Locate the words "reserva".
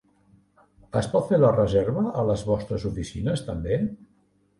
1.57-2.05